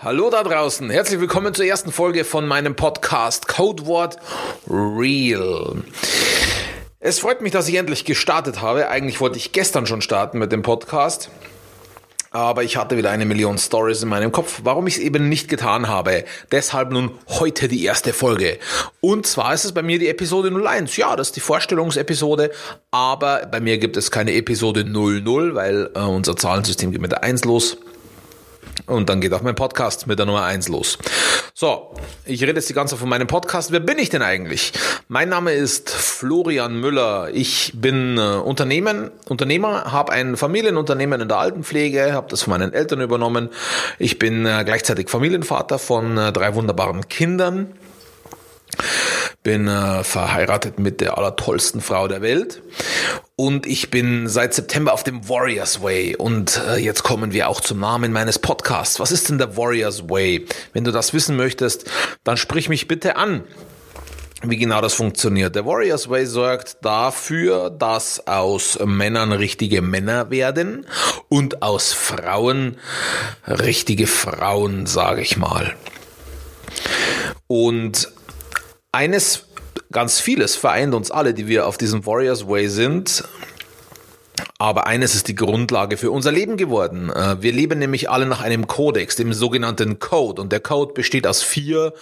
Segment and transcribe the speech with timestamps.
[0.00, 4.16] Hallo da draußen, herzlich willkommen zur ersten Folge von meinem Podcast Codewort
[4.70, 5.82] Real.
[7.00, 8.90] Es freut mich, dass ich endlich gestartet habe.
[8.90, 11.30] Eigentlich wollte ich gestern schon starten mit dem Podcast.
[12.30, 15.48] Aber ich hatte wieder eine Million Stories in meinem Kopf, warum ich es eben nicht
[15.48, 16.24] getan habe.
[16.52, 18.60] Deshalb nun heute die erste Folge.
[19.00, 20.96] Und zwar ist es bei mir die Episode 01.
[20.96, 22.52] Ja, das ist die Vorstellungsepisode,
[22.92, 27.24] aber bei mir gibt es keine Episode 00, weil äh, unser Zahlensystem geht mit der
[27.24, 27.78] 1 los.
[28.88, 30.96] Und dann geht auch mein Podcast mit der Nummer 1 los.
[31.52, 31.92] So,
[32.24, 33.70] ich rede jetzt die ganze Zeit von meinem Podcast.
[33.70, 34.72] Wer bin ich denn eigentlich?
[35.08, 37.28] Mein Name ist Florian Müller.
[37.32, 42.72] Ich bin äh, Unternehmen, Unternehmer, habe ein Familienunternehmen in der Altenpflege, habe das von meinen
[42.72, 43.50] Eltern übernommen.
[43.98, 47.74] Ich bin äh, gleichzeitig Familienvater von äh, drei wunderbaren Kindern
[49.42, 52.62] bin äh, verheiratet mit der allertollsten Frau der Welt
[53.36, 57.60] und ich bin seit September auf dem Warriors Way und äh, jetzt kommen wir auch
[57.60, 59.00] zum Namen meines Podcasts.
[59.00, 60.46] Was ist denn der Warriors Way?
[60.72, 61.90] Wenn du das wissen möchtest,
[62.24, 63.44] dann sprich mich bitte an
[64.42, 65.56] wie genau das funktioniert.
[65.56, 70.86] Der Warriors Way sorgt dafür, dass aus Männern richtige Männer werden
[71.28, 72.76] und aus Frauen
[73.46, 75.74] richtige Frauen, sage ich mal.
[77.48, 78.12] Und
[78.92, 79.46] eines,
[79.92, 83.24] ganz vieles vereint uns alle, die wir auf diesem Warriors Way sind.
[84.58, 87.10] Aber eines ist die Grundlage für unser Leben geworden.
[87.10, 90.42] Äh, wir leben nämlich alle nach einem Kodex, dem sogenannten Code.
[90.42, 91.92] Und der Code besteht aus vier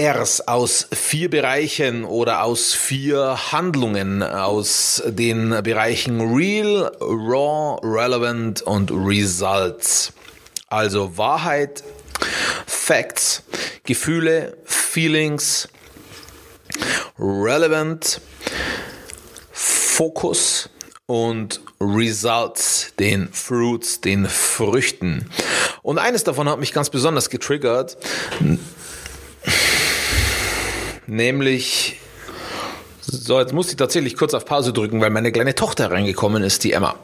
[0.00, 8.90] Rs, aus vier Bereichen oder aus vier Handlungen, aus den Bereichen Real, Raw, Relevant und
[8.92, 10.12] Results.
[10.68, 11.82] Also Wahrheit,
[12.66, 13.42] Facts,
[13.86, 15.68] Gefühle, Feelings,
[17.18, 18.20] Relevant,
[19.52, 20.68] Fokus
[21.06, 25.30] und Results, den Fruits, den Früchten.
[25.82, 27.96] Und eines davon hat mich ganz besonders getriggert,
[31.06, 31.98] nämlich
[33.00, 36.64] so, jetzt muss ich tatsächlich kurz auf Pause drücken, weil meine kleine Tochter reingekommen ist,
[36.64, 36.96] die Emma.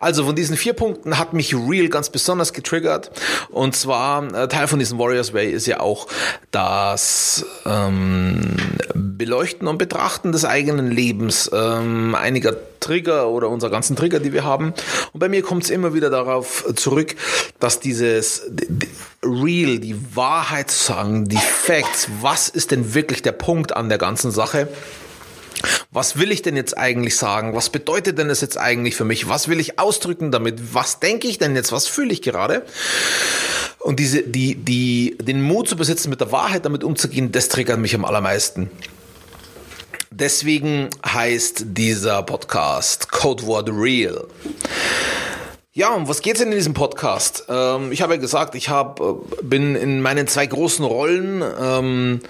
[0.00, 3.10] Also von diesen vier Punkten hat mich Real ganz besonders getriggert.
[3.50, 6.06] Und zwar äh, Teil von diesem Warriors Way ist ja auch
[6.52, 8.56] das ähm,
[8.94, 14.44] Beleuchten und Betrachten des eigenen Lebens, ähm, einiger Trigger oder unserer ganzen Trigger, die wir
[14.44, 14.72] haben.
[15.12, 17.16] Und bei mir kommt es immer wieder darauf zurück,
[17.58, 18.42] dass dieses
[19.24, 23.98] Real, die Wahrheit zu sagen, die Facts, was ist denn wirklich der Punkt an der
[23.98, 24.68] ganzen Sache?
[25.90, 27.54] Was will ich denn jetzt eigentlich sagen?
[27.54, 29.28] Was bedeutet denn das jetzt eigentlich für mich?
[29.28, 30.74] Was will ich ausdrücken damit?
[30.74, 31.72] Was denke ich denn jetzt?
[31.72, 32.64] Was fühle ich gerade?
[33.78, 37.78] Und diese, die, die, den Mut zu besitzen, mit der Wahrheit damit umzugehen, das triggert
[37.78, 38.70] mich am allermeisten.
[40.10, 44.26] Deswegen heißt dieser Podcast Codewort Real.
[45.72, 47.44] Ja, um was geht's denn in diesem Podcast?
[47.48, 52.20] Ähm, ich habe ja gesagt, ich hab, äh, bin in meinen zwei großen Rollen ähm,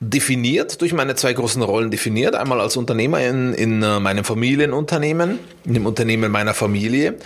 [0.00, 2.34] definiert, durch meine zwei großen Rollen definiert.
[2.34, 7.16] Einmal als Unternehmer in, in äh, meinem Familienunternehmen, in dem Unternehmen meiner Familie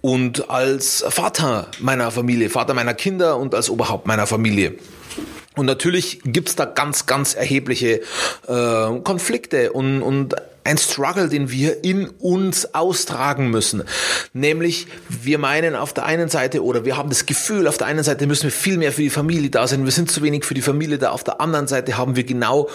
[0.00, 4.74] und als Vater meiner Familie, Vater meiner Kinder und als Oberhaupt meiner Familie.
[5.56, 8.00] Und natürlich gibt's da ganz, ganz erhebliche
[8.48, 10.34] äh, Konflikte und, und
[10.64, 13.84] ein Struggle, den wir in uns austragen müssen.
[14.32, 18.02] Nämlich, wir meinen auf der einen Seite oder wir haben das Gefühl, auf der einen
[18.02, 20.54] Seite müssen wir viel mehr für die Familie da sein, wir sind zu wenig für
[20.54, 21.10] die Familie da.
[21.10, 22.68] Auf der anderen Seite haben wir genau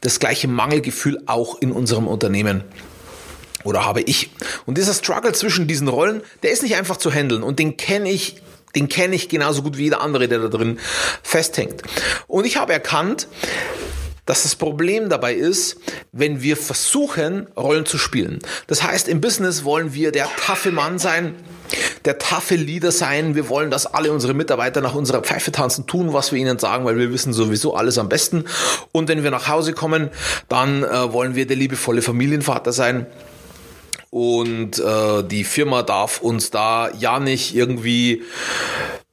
[0.00, 2.62] das gleiche Mangelgefühl auch in unserem Unternehmen.
[3.64, 4.30] Oder habe ich.
[4.66, 8.10] Und dieser Struggle zwischen diesen Rollen, der ist nicht einfach zu handeln und den kenne
[8.10, 8.42] ich
[8.74, 10.78] den kenne ich genauso gut wie jeder andere, der da drin
[11.22, 11.82] festhängt.
[12.26, 13.28] Und ich habe erkannt,
[14.26, 15.78] dass das Problem dabei ist,
[16.12, 18.38] wenn wir versuchen, Rollen zu spielen.
[18.68, 21.34] Das heißt, im Business wollen wir der taffe Mann sein,
[22.04, 23.34] der taffe Leader sein.
[23.34, 26.84] Wir wollen, dass alle unsere Mitarbeiter nach unserer Pfeife tanzen, tun, was wir ihnen sagen,
[26.84, 28.44] weil wir wissen sowieso alles am besten.
[28.92, 30.10] Und wenn wir nach Hause kommen,
[30.48, 33.06] dann äh, wollen wir der liebevolle Familienvater sein
[34.12, 38.22] und äh, die Firma darf uns da ja nicht irgendwie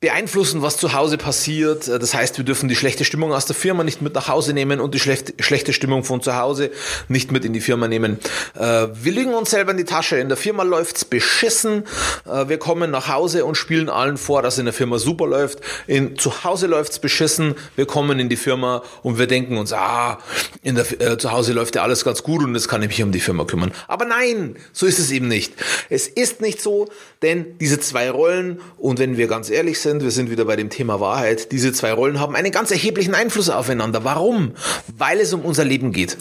[0.01, 1.89] beeinflussen, was zu Hause passiert.
[1.89, 4.79] Das heißt, wir dürfen die schlechte Stimmung aus der Firma nicht mit nach Hause nehmen
[4.79, 6.71] und die schlechte Stimmung von zu Hause
[7.09, 8.17] nicht mit in die Firma nehmen.
[8.55, 10.15] Äh, wir lügen uns selber in die Tasche.
[10.15, 11.83] In der Firma läuft's beschissen.
[12.25, 15.59] Äh, wir kommen nach Hause und spielen allen vor, dass in der Firma super läuft.
[15.85, 17.55] In, zu Hause läuft's beschissen.
[17.75, 20.19] Wir kommen in die Firma und wir denken uns, ah,
[20.63, 23.03] in der, äh, zu Hause läuft ja alles ganz gut und jetzt kann ich mich
[23.03, 23.73] um die Firma kümmern.
[23.89, 25.53] Aber nein, so ist es eben nicht.
[25.89, 26.87] Es ist nicht so,
[27.21, 30.55] denn diese zwei Rollen und wenn wir ganz ehrlich sind, sind, wir sind wieder bei
[30.55, 34.03] dem Thema Wahrheit, diese zwei Rollen haben einen ganz erheblichen Einfluss aufeinander.
[34.03, 34.53] Warum?
[34.87, 36.15] Weil es um unser Leben geht.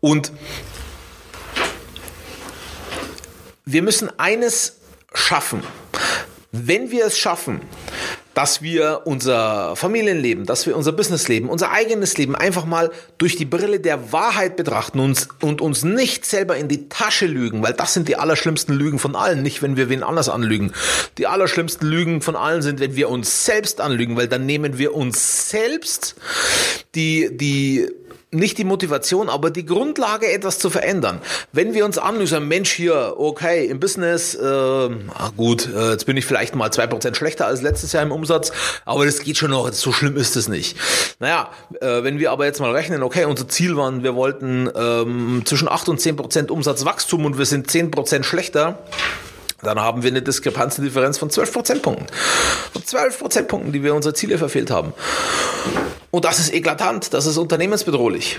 [0.00, 0.30] Und
[3.64, 4.76] wir müssen eines
[5.12, 5.62] schaffen.
[6.52, 7.60] wenn wir es schaffen,
[8.34, 13.44] dass wir unser Familienleben, dass wir unser Businessleben, unser eigenes Leben einfach mal durch die
[13.44, 17.94] Brille der Wahrheit betrachten uns, und uns nicht selber in die Tasche lügen, weil das
[17.94, 20.72] sind die allerschlimmsten Lügen von allen, nicht wenn wir wen anders anlügen.
[21.18, 24.94] Die allerschlimmsten Lügen von allen sind, wenn wir uns selbst anlügen, weil dann nehmen wir
[24.94, 26.14] uns selbst
[26.94, 27.88] die, die
[28.32, 31.20] nicht die Motivation, aber die Grundlage, etwas zu verändern.
[31.52, 34.88] Wenn wir uns anlösen, Mensch hier, okay, im Business, äh,
[35.36, 38.50] gut, äh, jetzt bin ich vielleicht mal zwei Prozent schlechter als letztes Jahr im Umsatz,
[38.86, 40.78] aber das geht schon noch, so schlimm ist es nicht.
[41.20, 41.50] Naja,
[41.80, 45.68] äh, wenn wir aber jetzt mal rechnen, okay, unser Ziel waren, wir wollten ähm, zwischen
[45.68, 48.78] acht und zehn Prozent Umsatzwachstum und wir sind zehn Prozent schlechter,
[49.62, 52.06] dann haben wir eine Diskrepanzdifferenz von 12 Prozentpunkten.
[52.72, 54.92] Von 12 Prozentpunkten, die wir unsere Ziele verfehlt haben.
[56.14, 58.38] Und das ist eklatant, das ist unternehmensbedrohlich.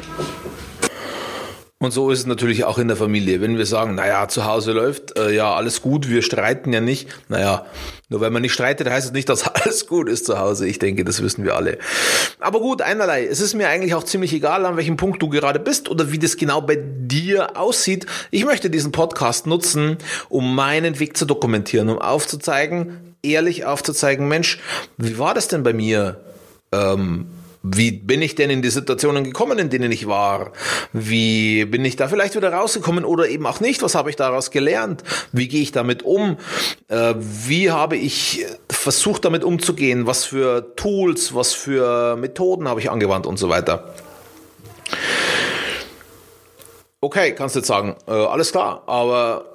[1.80, 3.42] Und so ist es natürlich auch in der Familie.
[3.42, 7.10] Wenn wir sagen, naja, zu Hause läuft, äh, ja, alles gut, wir streiten ja nicht.
[7.30, 7.66] Naja,
[8.10, 10.68] nur wenn man nicht streitet, heißt es nicht, dass alles gut ist zu Hause.
[10.68, 11.80] Ich denke, das wissen wir alle.
[12.40, 13.26] Aber gut, einerlei.
[13.26, 16.20] Es ist mir eigentlich auch ziemlich egal, an welchem Punkt du gerade bist oder wie
[16.20, 18.06] das genau bei dir aussieht.
[18.30, 19.98] Ich möchte diesen Podcast nutzen,
[20.30, 24.60] um meinen Weg zu dokumentieren, um aufzuzeigen, ehrlich aufzuzeigen, Mensch,
[24.98, 26.22] wie war das denn bei mir?
[26.72, 27.26] Ähm,
[27.66, 30.52] wie bin ich denn in die Situationen gekommen, in denen ich war?
[30.92, 33.82] Wie bin ich da vielleicht wieder rausgekommen oder eben auch nicht?
[33.82, 35.04] Was habe ich daraus gelernt?
[35.32, 36.38] Wie gehe ich damit um?
[36.90, 40.06] Äh, wie habe ich versucht, damit umzugehen?
[40.06, 43.94] Was für Tools, was für Methoden habe ich angewandt und so weiter?
[47.00, 49.53] Okay, kannst du jetzt sagen, äh, alles klar, aber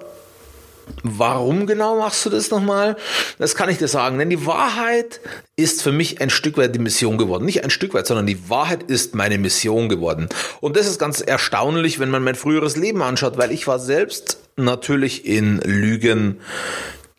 [1.03, 2.97] Warum genau machst du das nochmal?
[3.37, 5.21] Das kann ich dir sagen, denn die Wahrheit
[5.55, 7.45] ist für mich ein Stück weit die Mission geworden.
[7.45, 10.29] Nicht ein Stück weit, sondern die Wahrheit ist meine Mission geworden.
[10.61, 14.39] Und das ist ganz erstaunlich, wenn man mein früheres Leben anschaut, weil ich war selbst
[14.55, 16.39] natürlich in Lügen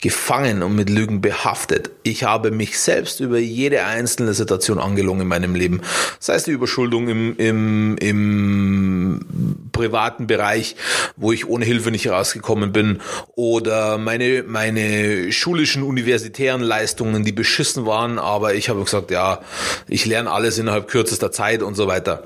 [0.01, 1.91] gefangen und mit Lügen behaftet.
[2.03, 5.83] Ich habe mich selbst über jede einzelne Situation angelogen in meinem Leben.
[6.19, 10.77] Sei es die Überschuldung im, im, im privaten Bereich,
[11.17, 13.01] wo ich ohne Hilfe nicht rausgekommen bin,
[13.35, 19.41] oder meine, meine schulischen, universitären Leistungen, die beschissen waren, aber ich habe gesagt, ja,
[19.89, 22.23] ich lerne alles innerhalb kürzester Zeit und so weiter.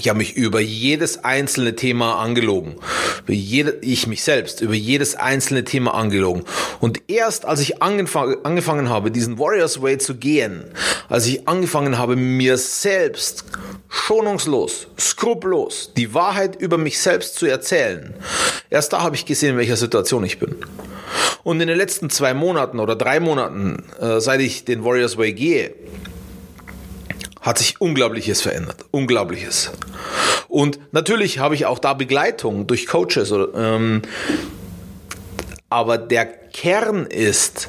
[0.00, 2.76] Ich habe mich über jedes einzelne Thema angelogen.
[3.24, 6.44] Über jede, ich mich selbst, über jedes einzelne Thema angelogen.
[6.78, 10.66] Und erst als ich angefang, angefangen habe, diesen Warriors Way zu gehen,
[11.08, 13.44] als ich angefangen habe, mir selbst
[13.88, 18.14] schonungslos, skrupellos die Wahrheit über mich selbst zu erzählen,
[18.70, 20.54] erst da habe ich gesehen, in welcher Situation ich bin.
[21.42, 25.32] Und in den letzten zwei Monaten oder drei Monaten, äh, seit ich den Warriors Way
[25.32, 25.74] gehe,
[27.40, 28.84] hat sich Unglaubliches verändert.
[28.90, 29.70] Unglaubliches.
[30.48, 33.32] Und natürlich habe ich auch da Begleitung durch Coaches.
[33.54, 34.02] Ähm,
[35.68, 37.68] aber der Kern ist,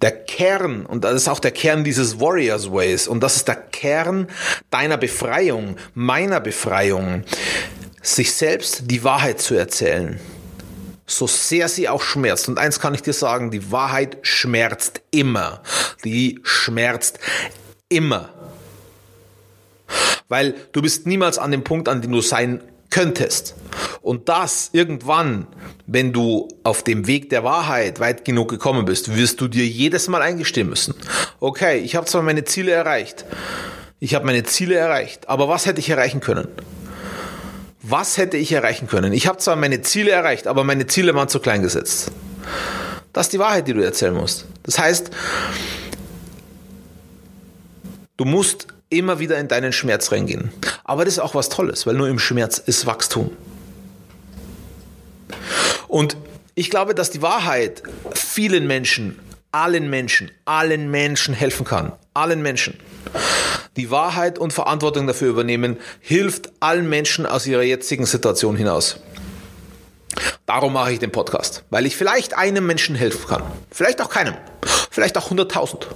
[0.00, 3.56] der Kern, und das ist auch der Kern dieses Warriors Ways, und das ist der
[3.56, 4.28] Kern
[4.70, 7.24] deiner Befreiung, meiner Befreiung,
[8.02, 10.20] sich selbst die Wahrheit zu erzählen.
[11.06, 12.48] So sehr sie auch schmerzt.
[12.48, 15.62] Und eins kann ich dir sagen, die Wahrheit schmerzt immer.
[16.04, 17.18] Die schmerzt
[17.88, 18.33] immer.
[20.28, 22.60] Weil du bist niemals an dem Punkt, an dem du sein
[22.90, 23.56] könntest.
[24.02, 25.48] Und das irgendwann,
[25.86, 30.08] wenn du auf dem Weg der Wahrheit weit genug gekommen bist, wirst du dir jedes
[30.08, 30.94] Mal eingestehen müssen.
[31.40, 33.24] Okay, ich habe zwar meine Ziele erreicht.
[33.98, 35.28] Ich habe meine Ziele erreicht.
[35.28, 36.48] Aber was hätte ich erreichen können?
[37.82, 39.12] Was hätte ich erreichen können?
[39.12, 42.12] Ich habe zwar meine Ziele erreicht, aber meine Ziele waren zu klein gesetzt.
[43.12, 44.46] Das ist die Wahrheit, die du erzählen musst.
[44.62, 45.10] Das heißt,
[48.16, 50.52] du musst immer wieder in deinen Schmerz reingehen.
[50.84, 53.30] Aber das ist auch was Tolles, weil nur im Schmerz ist Wachstum.
[55.88, 56.16] Und
[56.54, 57.82] ich glaube, dass die Wahrheit
[58.14, 59.18] vielen Menschen,
[59.52, 61.92] allen Menschen, allen Menschen helfen kann.
[62.14, 62.78] Allen Menschen.
[63.76, 69.00] Die Wahrheit und Verantwortung dafür übernehmen hilft allen Menschen aus ihrer jetzigen Situation hinaus.
[70.46, 73.42] Darum mache ich den Podcast, weil ich vielleicht einem Menschen helfen kann.
[73.70, 74.34] Vielleicht auch keinem.
[74.90, 75.86] Vielleicht auch 100.000.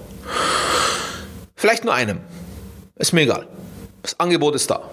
[1.55, 2.21] Vielleicht nur einem.
[2.99, 3.47] Ist mir egal.
[4.03, 4.91] Das Angebot ist da.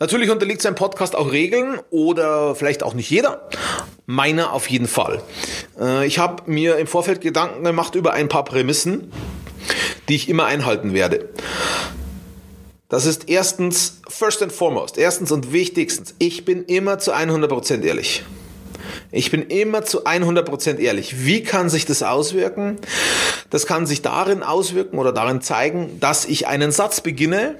[0.00, 3.48] Natürlich unterliegt sein Podcast auch Regeln oder vielleicht auch nicht jeder.
[4.06, 5.22] Meiner auf jeden Fall.
[5.78, 9.12] Äh, ich habe mir im Vorfeld Gedanken gemacht über ein paar Prämissen,
[10.08, 11.28] die ich immer einhalten werde.
[12.88, 18.22] Das ist erstens, first and foremost, erstens und wichtigstens, ich bin immer zu 100% ehrlich.
[19.10, 21.24] Ich bin immer zu 100% ehrlich.
[21.24, 22.76] Wie kann sich das auswirken?
[23.48, 27.56] Das kann sich darin auswirken oder darin zeigen, dass ich einen Satz beginne,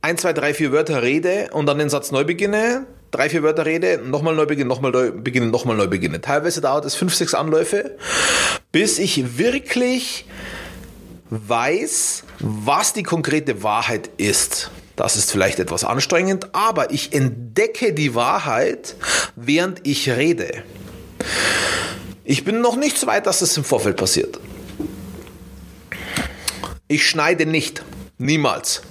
[0.00, 3.66] ein, zwei, drei, vier Wörter rede und dann den Satz neu beginne, drei, vier Wörter
[3.66, 6.22] rede, nochmal neu beginnen, nochmal neu beginnen, nochmal neu beginnen.
[6.22, 7.96] Teilweise dauert es fünf, sechs Anläufe,
[8.70, 10.26] bis ich wirklich
[11.30, 14.70] weiß, was die konkrete Wahrheit ist.
[14.94, 18.94] Das ist vielleicht etwas anstrengend, aber ich entdecke die Wahrheit,
[19.34, 20.62] während ich rede.
[22.24, 24.38] Ich bin noch nicht so weit, dass es im Vorfeld passiert.
[26.88, 27.82] Ich schneide nicht.
[28.18, 28.82] Niemals.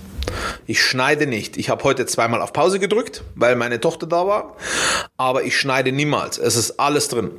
[0.66, 1.58] Ich schneide nicht.
[1.58, 4.58] Ich habe heute zweimal auf Pause gedrückt, weil meine Tochter da war.
[5.18, 6.38] Aber ich schneide niemals.
[6.38, 7.32] Es ist alles drin.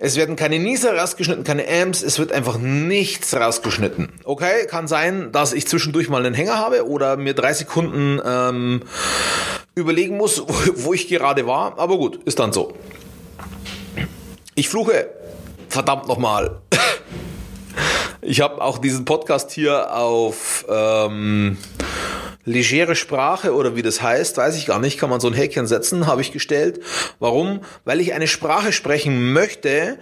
[0.00, 4.12] Es werden keine Nieser rausgeschnitten, keine Amps, es wird einfach nichts rausgeschnitten.
[4.22, 8.82] Okay, kann sein, dass ich zwischendurch mal einen Hänger habe oder mir drei Sekunden ähm,
[9.78, 11.78] überlegen muss, wo, ich gerade war.
[11.78, 12.74] Aber gut, ist dann so.
[14.54, 15.08] Ich fluche.
[15.68, 16.60] Verdammt nochmal.
[18.20, 21.56] Ich habe auch diesen Podcast hier auf ähm,
[22.44, 25.66] legere Sprache oder wie das heißt, weiß ich gar nicht, kann man so ein Häkchen
[25.66, 26.80] setzen, habe ich gestellt.
[27.20, 27.60] Warum?
[27.84, 29.98] Weil ich eine Sprache sprechen möchte,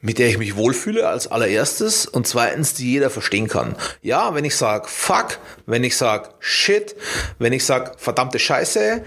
[0.00, 3.74] mit der ich mich wohlfühle als allererstes und zweitens, die jeder verstehen kann.
[4.00, 6.94] Ja, wenn ich sag fuck, wenn ich sag shit,
[7.38, 9.02] wenn ich sag verdammte Scheiße,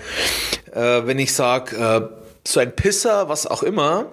[0.74, 2.02] äh, wenn ich sag äh,
[2.46, 4.08] so ein Pisser, was auch immer,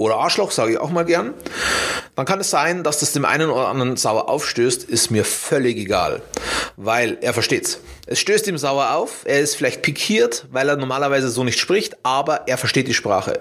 [0.00, 1.34] oder Arschloch, sage ich auch mal gern,
[2.16, 5.76] dann kann es sein, dass das dem einen oder anderen sauer aufstößt, ist mir völlig
[5.76, 6.22] egal,
[6.78, 7.80] weil er versteht's.
[8.06, 11.98] Es stößt ihm sauer auf, er ist vielleicht pikiert, weil er normalerweise so nicht spricht,
[12.02, 13.40] aber er versteht die Sprache.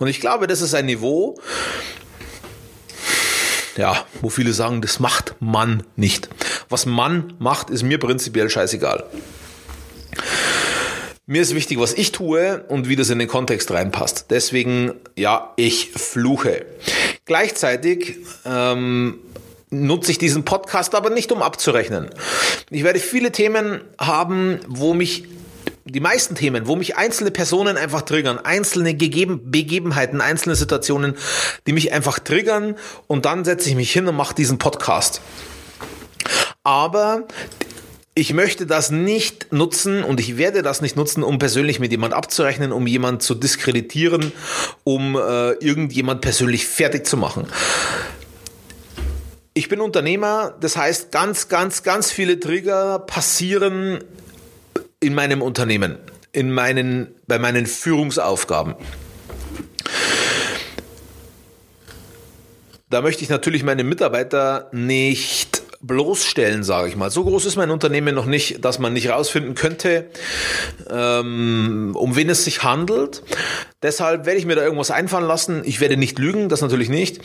[0.00, 1.38] Und ich glaube, das ist ein Niveau,
[3.76, 6.28] ja, wo viele sagen, das macht man nicht.
[6.68, 9.04] Was man macht, ist mir prinzipiell scheißegal.
[11.28, 14.26] Mir ist wichtig, was ich tue und wie das in den Kontext reinpasst.
[14.30, 16.64] Deswegen, ja, ich fluche.
[17.24, 19.18] Gleichzeitig ähm,
[19.68, 22.10] nutze ich diesen Podcast aber nicht, um abzurechnen.
[22.70, 25.24] Ich werde viele Themen haben, wo mich
[25.84, 31.16] die meisten Themen, wo mich einzelne Personen einfach triggern, einzelne Gegeben, Begebenheiten, einzelne Situationen,
[31.66, 32.76] die mich einfach triggern
[33.08, 35.20] und dann setze ich mich hin und mache diesen Podcast.
[36.62, 37.24] Aber
[38.18, 42.14] ich möchte das nicht nutzen und ich werde das nicht nutzen, um persönlich mit jemand
[42.14, 44.32] abzurechnen, um jemand zu diskreditieren,
[44.84, 47.46] um äh, irgendjemand persönlich fertig zu machen.
[49.52, 54.02] Ich bin Unternehmer, das heißt, ganz, ganz, ganz viele Trigger passieren
[54.98, 55.98] in meinem Unternehmen,
[56.32, 58.76] in meinen, bei meinen Führungsaufgaben.
[62.88, 65.55] Da möchte ich natürlich meine Mitarbeiter nicht
[65.86, 67.10] bloßstellen, sage ich mal.
[67.10, 70.06] So groß ist mein Unternehmen noch nicht, dass man nicht rausfinden könnte,
[70.90, 73.22] ähm, um wen es sich handelt.
[73.82, 75.62] Deshalb werde ich mir da irgendwas einfallen lassen.
[75.64, 77.20] Ich werde nicht lügen, das natürlich nicht,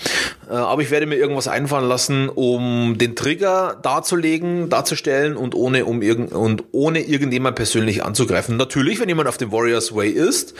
[0.49, 5.85] äh, aber ich werde mir irgendwas einfallen lassen, um den Trigger darzulegen, darzustellen und ohne
[5.85, 8.57] um irgend und ohne irgendjemand persönlich anzugreifen.
[8.57, 10.53] Natürlich, wenn jemand auf dem Warriors Way ist,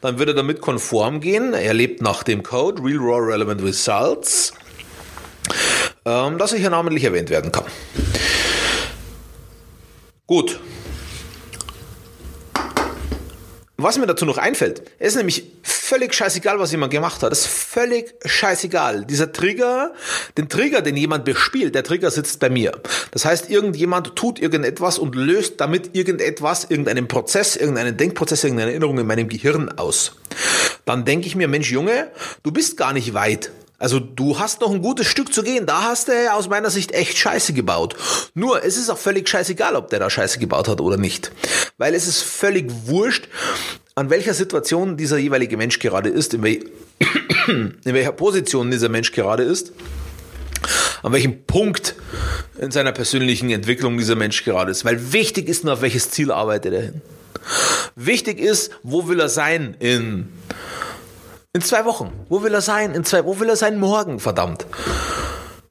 [0.00, 1.54] dann wird er damit konform gehen.
[1.54, 4.52] Er lebt nach dem Code Real Raw Relevant Results
[6.08, 7.64] ähm, dass er hier namentlich erwähnt werden kann.
[10.26, 10.58] Gut.
[13.80, 17.30] Was mir dazu noch einfällt, ist nämlich völlig scheißegal, was jemand gemacht hat.
[17.30, 19.04] Es ist völlig scheißegal.
[19.04, 19.94] Dieser Trigger,
[20.36, 22.72] den Trigger, den jemand bespielt, der Trigger sitzt bei mir.
[23.12, 28.98] Das heißt, irgendjemand tut irgendetwas und löst damit irgendetwas, irgendeinen Prozess, irgendeinen Denkprozess, irgendeine Erinnerung
[28.98, 30.16] in meinem Gehirn aus.
[30.84, 32.10] Dann denke ich mir, Mensch, Junge,
[32.42, 33.52] du bist gar nicht weit.
[33.78, 35.64] Also du hast noch ein gutes Stück zu gehen.
[35.64, 37.94] Da hast du aus meiner Sicht echt Scheiße gebaut.
[38.34, 41.30] Nur, es ist auch völlig scheißegal, ob der da Scheiße gebaut hat oder nicht.
[41.78, 43.28] Weil es ist völlig wurscht,
[43.94, 46.64] an welcher Situation dieser jeweilige Mensch gerade ist, in, wel
[47.46, 49.72] in welcher Position dieser Mensch gerade ist,
[51.04, 51.94] an welchem Punkt
[52.60, 54.84] in seiner persönlichen Entwicklung dieser Mensch gerade ist.
[54.84, 57.02] Weil wichtig ist nur, auf welches Ziel arbeitet er hin.
[57.94, 60.32] Wichtig ist, wo will er sein in
[61.58, 62.12] in zwei Wochen.
[62.28, 62.94] Wo will er sein?
[62.94, 64.20] In zwei, wo will er sein morgen?
[64.20, 64.64] Verdammt.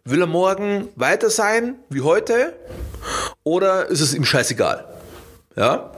[0.03, 2.53] Will er morgen weiter sein wie heute?
[3.45, 4.83] Oder ist es ihm scheißegal?
[5.55, 5.91] Ja?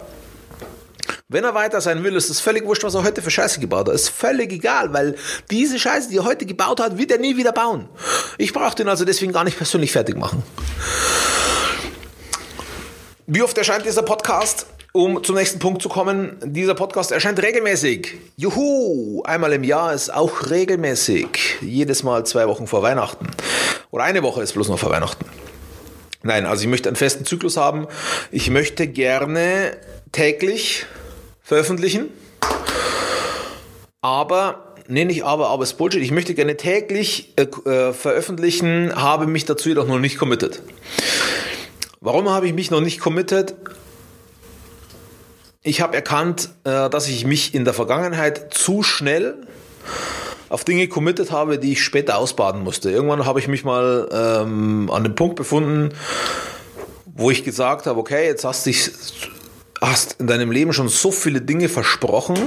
[1.27, 3.87] Wenn er weiter sein will, ist es völlig wurscht, was er heute für Scheiße gebaut
[3.87, 3.95] hat.
[3.95, 5.15] Ist völlig egal, weil
[5.49, 7.89] diese Scheiße, die er heute gebaut hat, wird er nie wieder bauen.
[8.37, 10.43] Ich brauche den also deswegen gar nicht persönlich fertig machen.
[13.25, 14.67] Wie oft erscheint dieser Podcast?
[14.91, 18.15] Um zum nächsten Punkt zu kommen, dieser Podcast erscheint regelmäßig.
[18.37, 19.21] Juhu!
[19.23, 21.57] Einmal im Jahr ist auch regelmäßig.
[21.61, 23.27] Jedes Mal zwei Wochen vor Weihnachten.
[23.91, 25.25] Oder eine Woche ist bloß noch vor Weihnachten.
[26.23, 27.87] Nein, also ich möchte einen festen Zyklus haben.
[28.31, 29.77] Ich möchte gerne
[30.11, 30.87] täglich
[31.43, 32.09] veröffentlichen.
[34.01, 36.01] Aber, nee, nicht aber, aber ist Bullshit.
[36.01, 40.63] Ich möchte gerne täglich äh, äh, veröffentlichen, habe mich dazu jedoch noch nicht committed.
[42.01, 43.53] Warum habe ich mich noch nicht committed?
[45.61, 49.45] Ich habe erkannt, äh, dass ich mich in der Vergangenheit zu schnell
[50.47, 52.89] auf Dinge committed habe, die ich später ausbaden musste.
[52.89, 55.93] Irgendwann habe ich mich mal ähm, an dem Punkt befunden,
[57.05, 58.71] wo ich gesagt habe, okay, jetzt hast du
[59.81, 62.37] hast in deinem Leben schon so viele Dinge versprochen,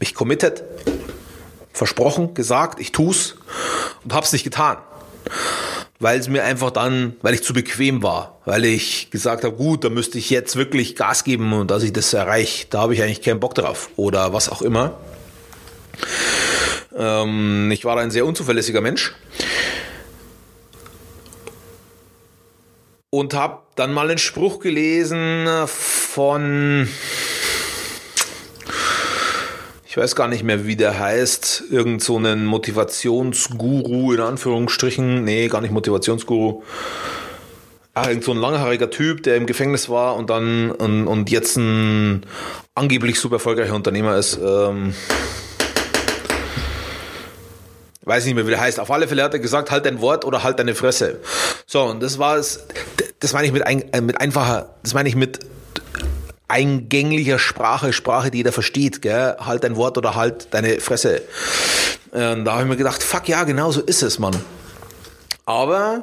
[0.00, 0.64] mich committed,
[1.72, 3.36] versprochen, gesagt, ich tu's
[4.02, 4.78] und hab's nicht getan.
[6.00, 9.84] Weil es mir einfach dann, weil ich zu bequem war, weil ich gesagt habe, gut,
[9.84, 13.02] da müsste ich jetzt wirklich Gas geben und dass ich das erreiche, da habe ich
[13.02, 14.98] eigentlich keinen Bock drauf oder was auch immer.
[16.96, 19.12] Ähm, ich war ein sehr unzuverlässiger Mensch
[23.10, 26.88] und habe dann mal einen Spruch gelesen von
[29.90, 35.48] ich weiß gar nicht mehr, wie der heißt, irgend so einen Motivationsguru in Anführungsstrichen, nee,
[35.48, 36.62] gar nicht Motivationsguru.
[37.92, 41.56] Ah, irgend so ein langhaariger Typ, der im Gefängnis war und dann und, und jetzt
[41.56, 42.24] ein
[42.76, 44.38] angeblich super erfolgreicher Unternehmer ist.
[44.40, 44.94] Ähm,
[48.02, 48.78] weiß nicht mehr, wie der heißt.
[48.78, 51.18] Auf alle Fälle hat er gesagt, halt dein Wort oder halt deine Fresse.
[51.66, 52.64] So, und das war es,
[53.18, 55.40] das meine ich mit, ein, äh, mit einfacher, das meine ich mit
[56.50, 59.36] eingänglicher Sprache, Sprache, die jeder versteht, gell?
[59.40, 61.22] Halt dein Wort oder halt deine Fresse.
[62.12, 64.34] Und da habe ich mir gedacht, fuck ja, genau so ist es, Mann.
[65.46, 66.02] Aber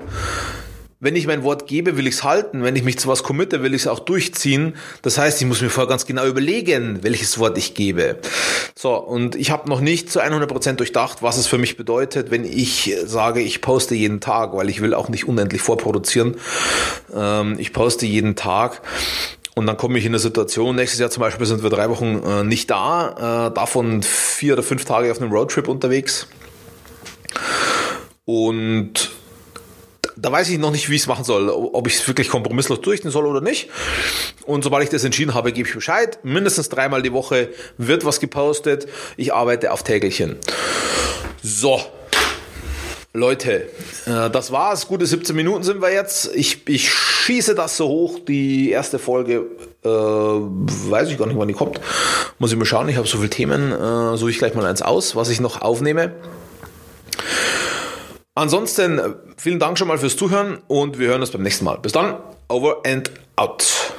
[1.00, 2.64] wenn ich mein Wort gebe, will ich es halten.
[2.64, 4.76] Wenn ich mich zu was committe, will ich es auch durchziehen.
[5.04, 8.18] Das heißt, ich muss mir vorher ganz genau überlegen, welches Wort ich gebe.
[8.76, 12.46] So, und ich habe noch nicht zu 100% durchdacht, was es für mich bedeutet, wenn
[12.46, 16.36] ich sage, ich poste jeden Tag, weil ich will auch nicht unendlich vorproduzieren.
[17.16, 18.82] Ähm, ich poste jeden Tag.
[19.58, 22.22] Und dann komme ich in eine Situation, nächstes Jahr zum Beispiel sind wir drei Wochen
[22.24, 26.28] äh, nicht da, äh, davon vier oder fünf Tage auf einem Roadtrip unterwegs.
[28.26, 29.10] Und
[30.16, 32.82] da weiß ich noch nicht, wie ich es machen soll, ob ich es wirklich kompromisslos
[32.82, 33.72] durchziehen soll oder nicht.
[34.46, 36.20] Und sobald ich das entschieden habe, gebe ich Bescheid.
[36.22, 37.50] Mindestens dreimal die Woche
[37.80, 38.88] wird was gepostet.
[39.16, 40.36] Ich arbeite auf Tägelchen.
[41.42, 41.82] So,
[43.18, 43.70] Leute,
[44.06, 44.88] äh, das war's.
[44.88, 46.30] Gute 17 Minuten sind wir jetzt.
[46.36, 46.92] Ich, ich
[47.28, 48.20] schieße das so hoch.
[48.20, 49.46] Die erste Folge,
[49.84, 51.82] äh, weiß ich gar nicht, wann die kommt.
[52.40, 52.88] Muss ich mal schauen.
[52.88, 53.72] Ich habe so viele Themen.
[53.72, 56.14] Äh, suche ich gleich mal eins aus, was ich noch aufnehme.
[58.34, 61.80] Ansonsten vielen Dank schon mal fürs Zuhören und wir hören uns beim nächsten Mal.
[61.80, 62.18] Bis dann.
[62.48, 63.97] Over and out.